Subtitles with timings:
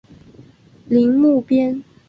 [0.89, 1.83] 宁木边。